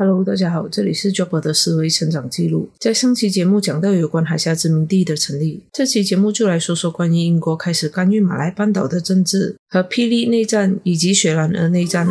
[0.00, 2.70] Hello，大家好，这里是 Job 的思维成长记录。
[2.78, 12.06] 在上期节目讲到有关海峡殖民地的成立，这期节目就来说说关于英国开始干预马来半岛的政治和霹雳内战以及雪兰莪内战。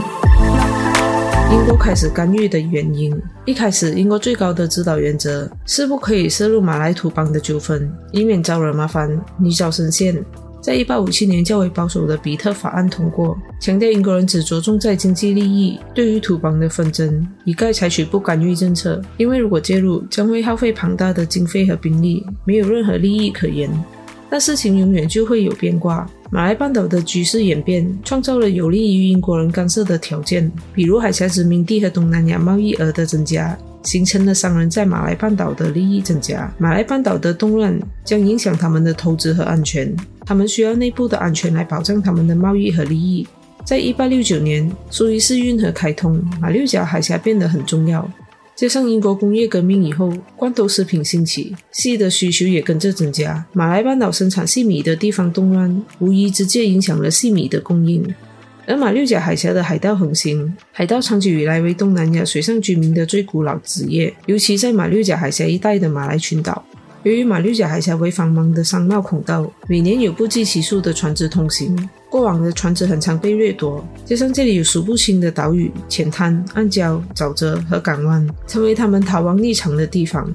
[1.50, 9.10] 英国开始干预的原因，一开始英国最高的指导原则是不可以涉入马来土邦的纠纷，以免招惹麻烦，
[9.40, 10.14] 泥沼深陷。
[10.68, 19.02] 在一八五七年，较为保守的比特法案通过，强调英国人只着重在经济利益，对于土邦的纷争，一概采取不干预政策。
[19.16, 23.70] 因为如果介入，将会耗费庞大的经费和兵力，没有任何利益可言。
[24.30, 26.05] 但事情永远就会有变卦。
[26.30, 33.58] 马来半岛的局势演变，创造了有利于英国人干涉的条件，比如海峡殖民地和东南亚贸易额的增加。
[33.84, 36.54] 形成了商人在马来半岛的利益增加。
[36.58, 39.95] 马来半岛的动乱将影响他们的投资和安全，
[40.26, 43.27] 他们需要内部的安全来保障他们的贸易和利益。
[43.63, 48.09] 在一八六九年，苏伊士运河开通，马六甲海峡变得很重要。
[48.55, 53.45] 加上英国工业革命以后，罐头食品兴起，细的需求也跟着增加。
[53.53, 58.03] 马来半岛生产细米的地方动乱，无疑直接影响了细米的供应。
[58.68, 66.62] 而马六甲海峡的海盗横行，海盗长久以来为东南亚水上居民的最古老职业，尤其在马六甲海峡一带的马来群岛。
[67.04, 71.73] 由于马六甲海峡为繁忙的商贸孔道，每年有不计其数的船只通行，
[72.10, 73.82] 过往的船只很常被掠夺。
[74.04, 80.30] 加上这里有数不清的岛屿、浅滩、暗礁、沼泽和港湾，成为他们逃亡匿藏的地方。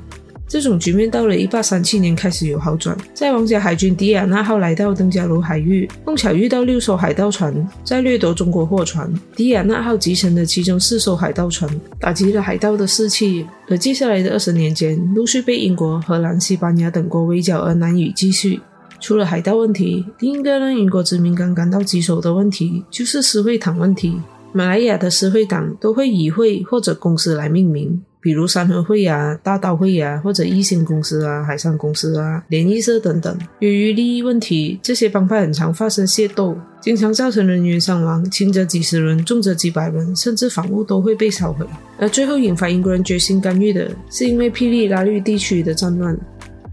[0.52, 11.66] 这种局面到了一八三七年开始有好转，在皇家海军迪亚纳号来到登嘉楼海域，碰巧遇到六艘海盗船在掠夺中国货船，迪亚纳号集成的其中四艘海盗船
[11.98, 18.60] 打击了海盗的士气，而接下来的二十年间，陆续被英国、荷兰、西班牙等国围剿而难以继续。
[19.00, 24.20] 除了海盗问题，另一个让英国殖民港感到棘手的问题就是私会党问题。
[24.52, 28.02] 马来亚的私会党都会以会或者公司来命名。
[28.22, 33.36] 比如三合会呀、大刀会呀，或者一星公司啊、海上公司啊、联谊社等等。
[33.58, 41.66] 由于利益问题，这些帮派很常发生械斗，经常造成人员伤亡，轻则几十人，重则几百人，甚至房屋都会被烧毁。
[41.98, 46.16] 而最后引发英国人决心干预的，是因为霹雳拉律地区的战乱。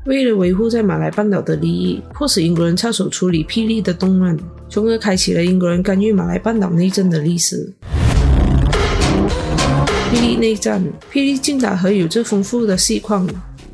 [0.05, 4.37] 为了维护在马来半岛的利益，迫使英国人插手处理霹雳的动乱，
[4.69, 7.73] 从而开启了英国人干预马来半岛内政的历史。
[10.19, 13.25] 霹雳内战，霹雳近打河有着丰富的锡矿。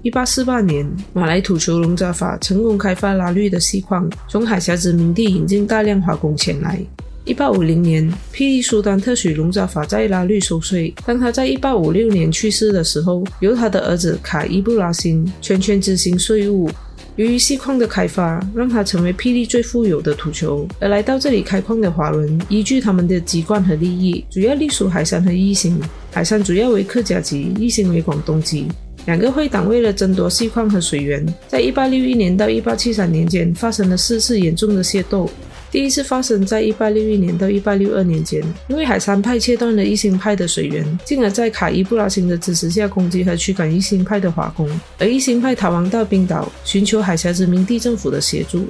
[0.04, 6.80] 一八四八年，马来土球龙扎法成功开发拉律的锡矿，从海峡殖民地引进大量华工前来。
[7.24, 10.94] 一八五零年，霹雳苏丹特许龙扎法在拉律收税。
[11.04, 16.70] 当他在一八五六年去世的时候，由他的儿子卡伊布拉辛全权执行税务。
[17.18, 20.68] 由于锡矿的开发，让它成为霹雳最富有的土球。
[20.82, 25.80] 而来到这里开矿的华伦，依据他们的籍贯和利益，主要隶属海山和义兴。
[26.12, 28.68] 海山主要为客家籍，义兴为广东籍。
[29.06, 35.30] 两个会党为了争夺锡矿和水源，在一八六一年到一八七三年间发生了四次严重的械斗。
[35.76, 48.66] 第一次发生在一八六一年到一八六二年间，因为海山派切断了一星派的水源，进而在卡伊布拉星的支持下攻击和驱赶一星派的华工，而一星派逃亡到冰岛，寻求海峡殖民地政府的协助。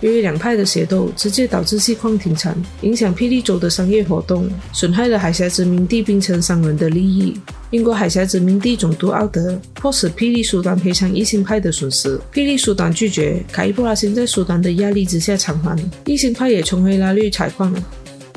[0.00, 7.40] 由于两派的械斗，直接导致锡矿停产，影响霹雳州的商业活动，损害了海峡殖民地冰城商人的利益。
[7.70, 17.74] 英国海峡殖民地总督奥德迫使霹雳苏丹赔偿一星派的损失，霹雳苏丹拒绝，卡伊布拉辛在苏丹的压力之下偿还，一星派也重回拉律采矿。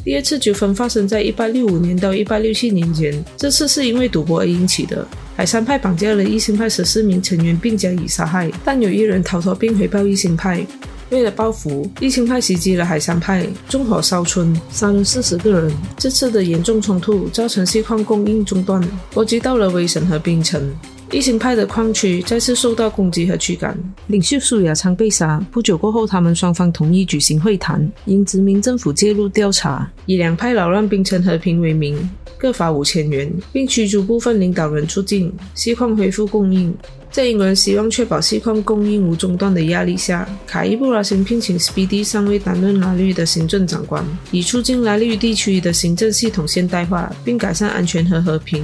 [0.03, 5.05] 第二次纠纷发生在1865年到1867年间，这次是因为赌博而引起的。
[5.35, 10.65] 海山派绑架了一星派十四名成员并加以杀害，但有一人逃脱并回报一星派。
[11.09, 15.71] 为了报复，义兴派袭击了海山派，纵火烧村，杀了四十个人。
[15.97, 18.81] 这次的严重冲突造成锡矿供应中断，
[19.11, 20.69] 波及到了威神和冰城。
[21.11, 25.43] 义兴派的矿区再次受到攻击和驱赶，领袖苏亚昌被杀。
[25.51, 31.97] 不久过后，他们双方同意举行会谈，因殖民政府介入调查，以两派扰乱槟城和平为名，
[32.37, 36.75] 各罚五千元，并驱逐部分领导人出境，锡矿恢复供应。
[37.09, 48.61] 在英国人希望确保锡矿供应无中断的压力下，卡伊布拉辛聘请 Speedy 上位担任拉律的行政长官，以促进拉律地区的行政系统现代化，并改善安全和和平。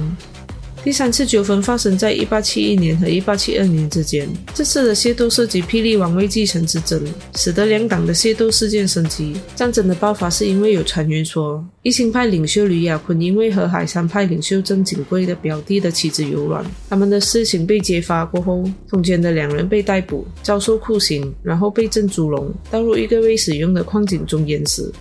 [0.84, 4.28] 第三次纠纷发生在一八七一年和一八七二年之间。
[4.52, 7.02] 这次的械斗涉及霹雳王位继承之争，
[7.36, 9.34] 使得两党的械斗事件升级。
[9.56, 24.92] 战争的爆发是因为有传言说，一星派领袖吕亚坤因为和海山派领袖郑景贵的表弟的妻子有染，他们的事情被揭发过后，中间的两人被逮捕，遭受酷刑，然后被郑祖龙倒入一个未使用的矿井中淹死。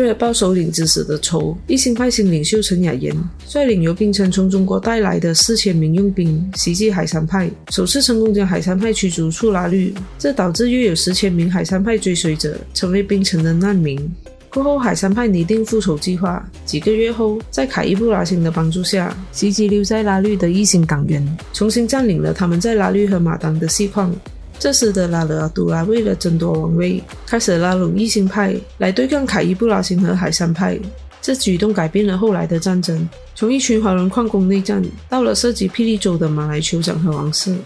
[0.00, 3.14] 为了报首领之死的仇，一心派新领袖陈雅言
[3.46, 14.10] 率领由槟城从中国带来的四千名佣兵袭击海山派，首次成功将海山派驱逐出拉律，这导致约有十千名海山派追随者成为槟城的难民。
[14.48, 16.44] 过后，海山派拟定复仇计划。
[16.64, 24.12] 几个月后，在凯伊布拉星的帮助下，袭击留在拉律的异心党员，重新占领了他们在拉律和马当的细矿。
[24.60, 30.78] 这时的拉勒阿杜拉为了争夺王位，开始拉拢一心派来对抗凯伊布拉辛和海山派。
[31.22, 37.56] 这举动改变了后来的战争，从一群华人矿工内战，到了涉及霹雳州的马来酋长和王室。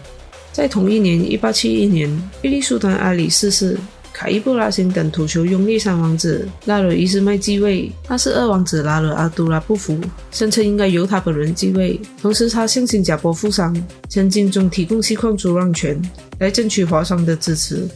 [0.53, 2.09] 在同一年，一八七一年，
[2.41, 3.77] 霹雳苏丹阿里逝世。
[4.13, 9.99] 凯伊布拉辛等土球拥立三王子拉惹伊斯麦继位，但是二王子拉惹阿杜拉不服，
[10.31, 11.99] 声称应该由他本人继位。
[12.21, 13.75] 同时，他向新加坡富商
[14.07, 16.01] 曾经中提供锡矿租让权，
[16.39, 17.87] 来争取华商的支持。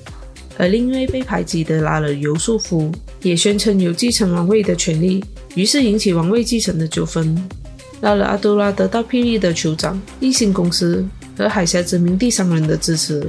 [0.57, 2.91] 而另一位被排挤的拉惹尤素夫
[3.21, 5.24] 也宣称有继承王位的权利，
[5.56, 7.36] 于是引起王位继承的纠纷。
[8.01, 11.06] 拉惹阿杜拉得到霹雳的酋长、一星公司
[11.38, 13.25] 和海峡殖民地商人的支持。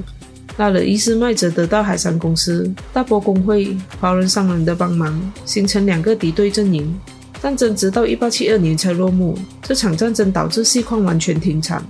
[0.57, 6.93] 拉了伊斯麦则得到海山公司、大波工会、华人商人的帮忙，形成两个敌对阵营。
[7.41, 9.39] 战争直到1872年才落幕。
[9.63, 11.83] 这场战争导致锡矿完全停产。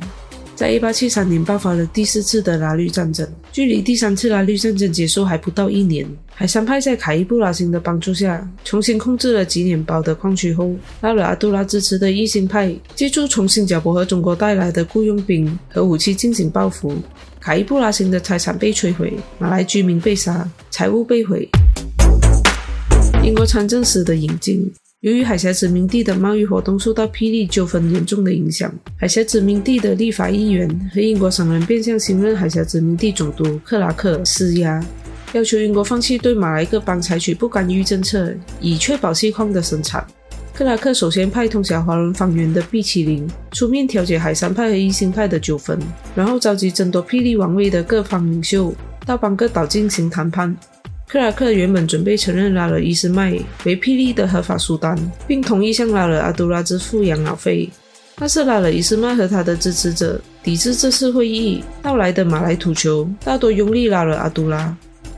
[0.60, 6.06] 在1873年爆发了第四次的拉律战争，距离第三次拉律战争结束还不到一年。
[6.34, 10.70] 海山派在凯伊布拉辛的帮助下，重新控制了吉年堡的矿区后，
[11.00, 16.92] 拉尔阿杜拉支持的异心派借助从新加坡和中国带来的雇佣兵和武器进行报复。
[17.40, 21.48] 凯伊布拉辛的财产被摧毁，马来居民被杀，财物被毁。
[23.24, 24.70] 英国参政使的引进，
[25.00, 34.78] 由于海峡殖民地的贸易活动受到霹雳纠纷严重的影响，海峡殖民地的立法议员和英国商人便向新任海峡殖民地总督克拉克施压，
[35.32, 38.30] 要求英国放弃对马来各邦采取不干预政策，
[38.60, 40.06] 以确保锡矿的生产。
[40.52, 45.78] 克拉克首先派通晓华人方言的毕奇林出面调解海山派和一心派的纠纷，
[46.14, 48.74] 然后召集争夺霹雳王位的各方领袖
[49.06, 50.54] 到邦各岛进行谈判。
[51.10, 53.32] 克拉克原本准备承认拉尔伊斯麦
[53.64, 54.96] 为霹雳的合法苏丹，
[55.26, 57.68] 并同意向拉尔阿杜拉支付养老费，
[58.14, 61.64] 但是拉尔伊斯麦和他的支持者抵制这次会议。
[61.82, 64.72] 到来的马来土球大多拥立拉尔阿杜拉。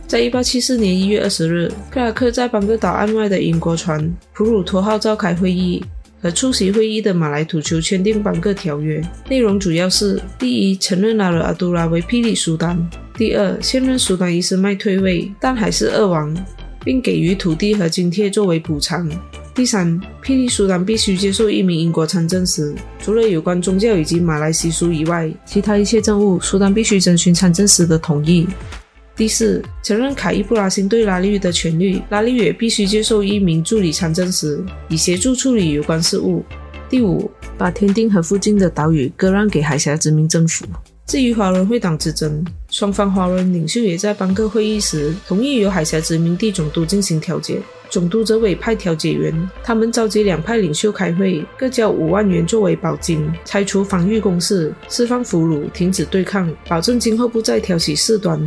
[0.07, 5.85] 在一八七四年一月二十日，克拉克在邦格岛岸外的英国船普鲁托号召开会议，
[6.23, 8.99] 和出席会议的马来土球签订邦格条约。
[9.29, 12.79] 内容主要是：第一，承认拉尔阿杜拉为霹雳苏丹；
[13.23, 16.37] 第二，现任苏丹伊斯麦退位，但还是二王，
[16.85, 19.09] 并给予土地和津贴作为补偿；
[19.55, 28.45] 第三，霹雳苏丹必须接受一名英国参政使，除了有关宗教以及马来习俗以外，其他一切政务，苏丹必须征询参政使的同意。
[29.15, 36.45] 第四，承认凯伊布拉辛对拉律的权利，拉利也必须接受一名助理参政时，以协助处理有关事务。
[36.91, 40.67] 第五，把天定和附近的岛屿割让给海峡殖民政府。
[41.07, 47.61] 至于华人会党之争，双方华人领袖也在邦克会议时同意由海峡殖民地总督进行调解，
[47.91, 58.41] 总督则委派调解员，他们召集两派领袖开会，各交五万元作为保金，拆除防御工事，释放俘虏，停止对抗，保证今后不再挑起事端。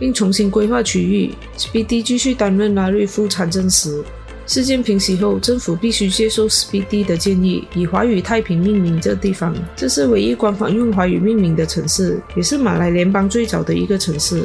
[0.00, 4.02] 并重新规划区域，Speedy 继续担任拉瑞夫参政时。
[4.50, 9.54] 事件平息后，政府必须接受 Speedy 的建议，以华语太平命名这地方。
[9.76, 14.42] 这是唯一官方用华语命名的城市，也是马来联邦最早的一个城市。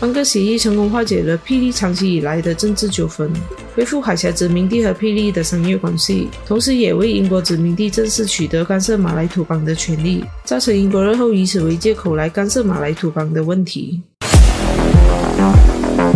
[0.00, 3.32] 邦哥协议成功化解了霹雳长期以来的政治纠纷，
[3.76, 14.02] 恢复海峡殖民地和霹雳的商业关系，同时也为英国殖民地正式取得干涉马来土邦的权利，造成英国日后以此为借口来干涉马来土邦的问题。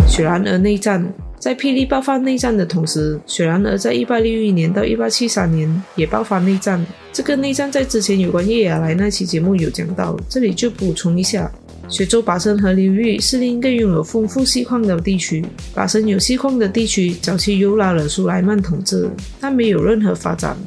[0.05, 1.01] 雪兰莪内战
[1.39, 6.85] 在霹雳爆发内战的同时，雪兰莪在1861年到1873年也爆发内战。
[7.13, 11.49] 这个内战在之前有关叶雅来那期节目有讲到，这里就补充一下：
[11.87, 15.43] 雪州巴生河流域是另一个拥有丰富锡矿的地区。
[15.73, 20.57] 巴生有锡矿的地区早期由拉了苏莱曼统治，但没有任何发展。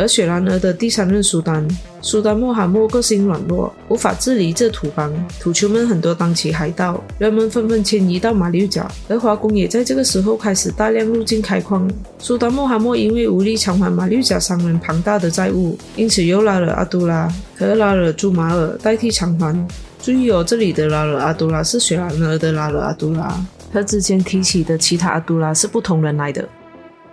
[0.00, 1.66] 而雪兰莪的第三任苏丹
[2.00, 11.86] 苏丹穆罕默个性软弱，无法治理这土邦，土球们很多当起海盗，人们纷纷迁移到马六甲，而华工也在这个时候开始大量入境开矿。
[12.18, 19.68] 苏丹穆罕默因为无力偿还马六甲商人庞大的债务，因此又拉了阿杜拉和拉了朱马尔代替偿还。
[20.00, 23.38] 注意哦，这里的拉了阿杜拉是雪兰莪的拉了阿杜拉，
[23.70, 26.48] 和之前提起的其他阿杜拉是不同人来的。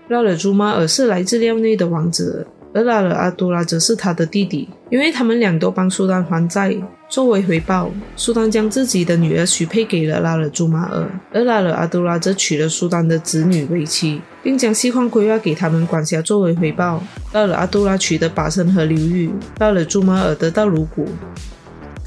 [0.08, 2.48] 拉了朱马尔是来自廖内的王子。
[2.74, 4.70] 而拉尔阿杜拉则是他的弟弟。
[4.90, 6.76] 因为他们俩都帮苏丹还债。
[7.10, 16.22] 作为回报，苏丹将自己的女儿许配给了拉尔朱马尔，而拉尔阿杜拉则娶了苏丹的子女为妻，并将西矿规划给他们管辖。
[16.22, 21.08] 作为回报，拉尔阿杜拉取得巴生河流域，拉尔朱马尔得到鲁古。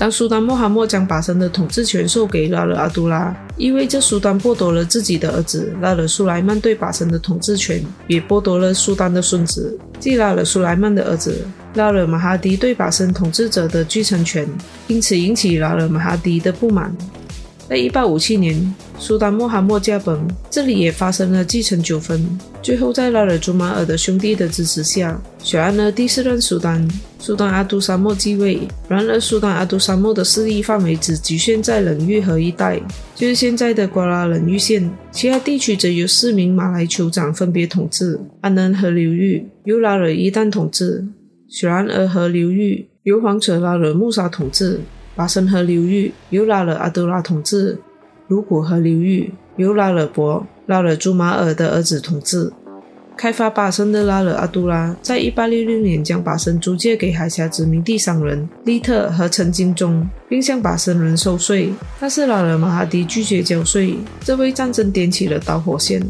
[0.00, 14.48] 当苏丹穆罕默将巴生的统治权授给拉尔阿杜拉，意味着苏丹剥夺了自己的儿子拉尔苏莱曼对巴生的统治权，也剥夺了苏丹的孙子，即拉尔苏莱曼的儿子拉尔马哈迪对巴生统治者的继承权，
[14.86, 16.96] 因此引起拉尔马哈迪的不满。
[17.68, 22.26] 在一八五七年，苏丹穆罕默驾崩，这里也发生了继承纠纷。
[22.62, 26.86] 最后，在拉尔朱马尔的兄弟的支持下，选安了第四任苏丹，
[27.18, 28.60] 苏丹阿杜沙漠继位。
[28.86, 32.78] 然而，苏丹阿杜沙漠的势力范围只局限在冷玉河一带，
[33.14, 38.20] 就是现在的瓜拉冷玉县，其他地区则由四名马来酋长分别统治。
[38.42, 41.02] 安南河流域由拉尔一旦统治，
[41.48, 44.78] 雪兰莪河流域由皇者拉尔穆沙统治。
[45.16, 47.78] 巴生河流域由拉尔阿杜拉统治，
[48.28, 52.48] 鲁古河流域由拉尔伯拉尔朱马尔的儿子统治。
[53.16, 61.72] 开发巴生的拉尔阿杜拉在一八六六年将巴生租借给海峡殖民地商人利特和陈金忠，并向巴生人收税。
[61.98, 66.00] 但是拉尔马哈迪拒绝交税，这为战争点起了导火线。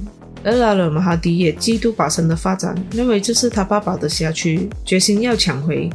[0.45, 5.89] 而拉尔马哈迪也嫉妒巴生的发展，认为这是他爸爸的辖区，决心要抢回。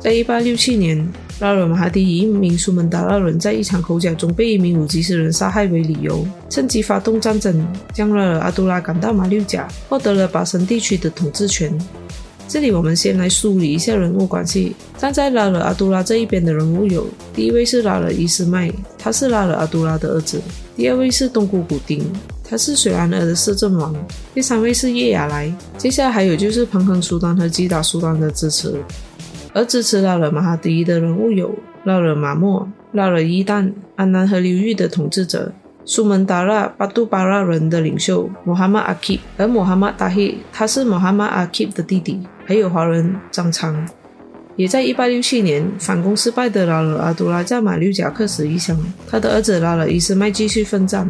[0.00, 1.08] 在一八六七年。
[1.40, 7.64] 拉尔马哈迪以一名苏门答腊人在一场口角中被一名武吉斯人杀害为理由，趁机发动战争，
[7.94, 11.72] 将拉尔阿杜拉赶到马六甲，获得了巴生地区的统治权。
[12.48, 14.74] 这里我们先来梳理一下人物关系。
[14.96, 20.38] 站在拉尔阿杜拉这一边的人物有：第一位是拉尔伊斯麦，他是拉尔阿杜拉的儿子；
[20.74, 22.04] 第二位是东姑古丁，
[22.42, 23.94] 他是水兰尔的摄政王；
[24.34, 25.52] 第三位是叶亚来。
[25.76, 28.74] 接下来还有就是彭亨苏丹和吉达苏丹的支持。
[29.52, 35.52] 而支持拉尔马哈迪的人物有拉尔马莫、拉尔伊旦、安南河流域的统治者、
[35.84, 43.88] 苏门答腊巴杜巴拉人的领袖穆罕默阿基，而穆罕默达希他是穆罕默阿基的弟弟，还有华人张昌。
[44.56, 48.76] 也在1867年反攻失败的拉尔阿杜拉在马六甲客死异乡，
[49.08, 51.06] 他的儿子拉尔伊斯麦继续奋战。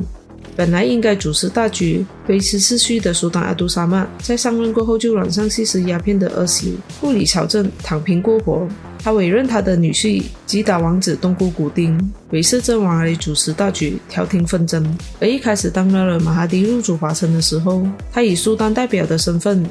[0.58, 8.66] 本来应该主持大局、维持秩序的苏丹阿杜沙曼，在上任过后就染上吸食鸦片的恶习，不理朝政，躺平过活。
[8.98, 11.96] 他委任他的女婿吉达王子东姑古丁
[12.30, 14.84] 为摄政王来主持大局、调停纷争。
[15.20, 19.64] 而一开始当拉尔马哈迪入主华城的时候，他以苏丹代表的身份。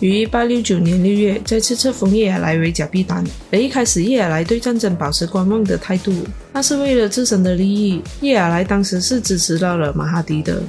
[0.00, 6.12] 于1869年6月再次册封叶尔来为假币丹，而一开始叶尔来对战争保持观望的态度，
[6.52, 8.02] 那是为了自身的利益。
[8.20, 10.60] 叶尔来当时是支持到了马哈迪的，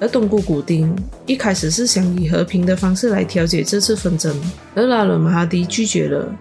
[0.00, 0.94] 而东姑古丁
[1.26, 4.34] 一开始是想以和平的方式来调解这次纷争，
[4.74, 6.36] 而拉尔马哈迪拒绝了。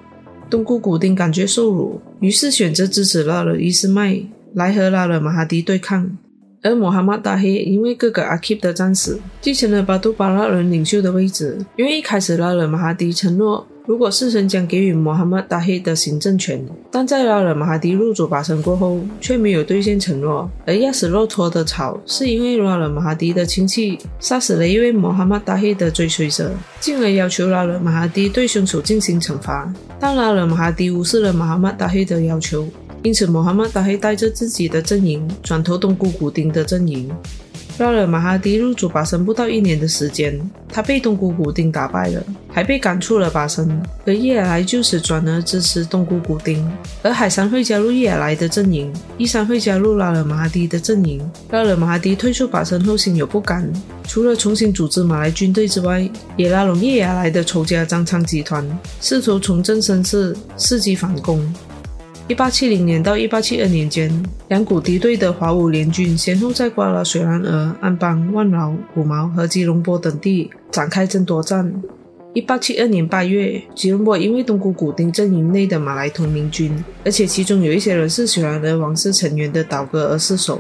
[0.50, 4.20] 东姑古丁感觉受辱，于是选择支持拉尔伊斯麦
[4.54, 6.18] 来和拉尔马哈迪对抗。
[6.66, 11.56] 而穆罕默达黑因为哥哥阿基的战死，继承了巴杜巴拉人领袖的位置。
[11.76, 20.50] 因为一开始拉尔马哈迪承诺，如果世神将给予穆罕默达黑的行政权，但在拉尔马哈迪入主巴生过后，却没有兑现承诺。
[20.66, 29.72] 而压死骆驼的草，是因为拉尔马哈迪的亲戚杀死了一位穆罕默达黑的追随者，进而要求拉尔马哈迪对凶手进行惩罚。
[30.00, 32.68] 但拉尔马哈迪无视了穆罕默达黑的要求。
[33.06, 37.08] 因此，穆罕默达黑带着自己的阵营转投东姑古丁的阵营。
[37.78, 43.80] 拉尔马哈迪入主巴生不到一年的时间，他被东姑古丁打败了，还被赶出了巴生。
[44.08, 46.68] 而叶尔来就此转而支持东姑古丁，
[47.04, 51.22] 而海山会加入叶尔来的阵营，伊山会加入拉尔马哈迪的阵营。
[51.52, 53.72] 拉尔马哈迪退出巴生后心有不甘，
[54.08, 58.66] 除了重新组织马来军队之外，也拉拢叶尔来的仇家张昌集团，
[59.00, 61.54] 试图重振声势，伺机反攻。
[62.28, 64.12] 一八七零年到一八七二年间，
[64.48, 71.72] 两股敌对的华武联军先后在瓜拉、水兰莪、安邦、万劳、五毛和吉隆坡等地展开争夺战。
[72.34, 80.60] 一八七二年八月，吉隆坡因为东姑古丁阵营内的马来同盟军，而且其中有一些人是雪兰莪王室成员的倒戈而失守。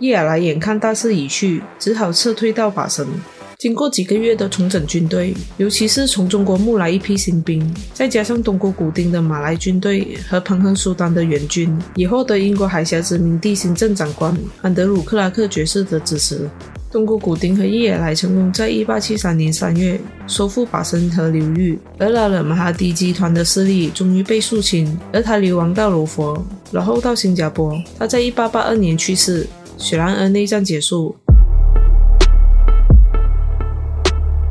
[0.00, 3.06] 叶尔来眼看大势已去，只好撤退到巴生。
[3.58, 16.48] 经过几个月的重整军队，尤其是从中国募来一批新兵，再加上东姑古丁的马来军队和彭亨苏丹的援军，也获得英国海峡殖民地行政长官安德鲁克拉克爵士的支持。
[16.92, 27.76] 东姑古丁和叶尔莱成功在1873年3月收复巴生河流域，而拉尔马哈迪集团的势力终于被肃清，而他流亡到罗佛，然后到新加坡。
[27.98, 29.46] 他在1882年去世，
[29.78, 31.16] 雪兰莪内战结束。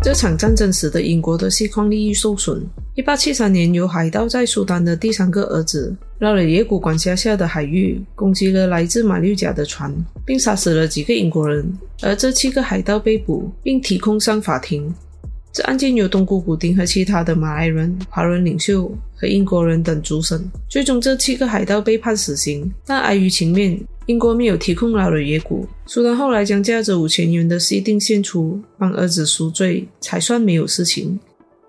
[0.05, 2.61] 这场战争使得英国的锡矿利益受损，
[2.93, 9.91] 一八七三年，有海盗在苏丹的第三个儿子拉了耶古管辖下的海域，攻击了来自马六甲的船，
[10.23, 11.67] 并杀死了几个英国人。
[12.03, 14.93] 而这七个海盗被捕，并提控上法庭。
[15.51, 20.39] 这案件由东姑古丁和其他的马来人、华人领袖和英国人等主审。
[20.69, 25.67] 最终，这七个海盗被判死刑，但碍于情面，英国没有提控老了野古。
[25.85, 31.19] 苏丹后来将价值五千元的西定献出，帮儿子赎罪，才算没有事情。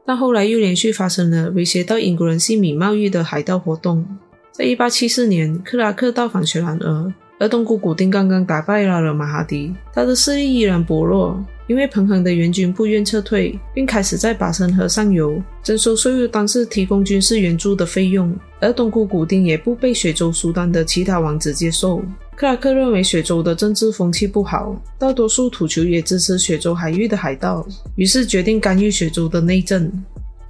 [0.05, 4.07] 但后来又连续发生了威胁到英国人性命贸易的海盗活动。
[4.53, 18.35] 在一八七四年，克拉克到访雪兰莪，而东姑古丁刚刚打败了马哈迪，他的势力依然薄弱，因为彭亨的援军不愿撤退，并开始在巴生河上游征收税入，当是提供军事援助的费用。
[18.61, 22.03] 而东姑古丁也不被雪州苏丹的其他王子接受。
[22.37, 29.91] 克拉克认为雪州的政治风气不好，大多数土酋也支持雪州海域的海盗，于是决定干预雪州的内政。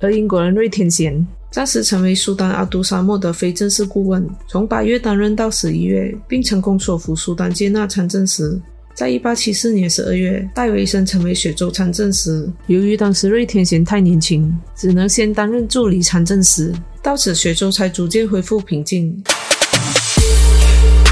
[0.01, 8.61] 而英国人瑞天贤暂时成为苏丹阿都沙漠的非正式顾问，从八月担任到十一月，并成功说服苏丹接纳参政时。
[8.93, 16.75] 在一八七四年十二月，戴维森成为雪州参政时，由于当时瑞天贤太年轻，只能先担任助理参政时。
[17.01, 19.23] 到此，雪州才逐渐恢复平静。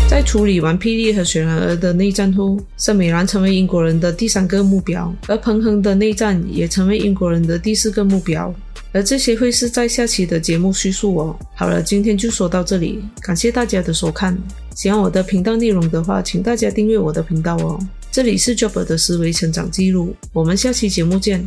[0.07, 8.55] 在处理完霹雳和雪兰莪的内战后，圣美兰成为英国人的第三个目标，而彭亨的内战也成为英国人的第四个目标。
[8.93, 11.37] 而这些会是在下期的节目叙述哦。
[11.57, 14.39] 好了，今天就说到这里，感谢大家的收看。
[14.77, 17.77] 喜欢我的频道内容的话，请大家订阅我的频道哦。
[18.13, 21.45] 这里是 Job 的思维成长记录，我们下期节目见。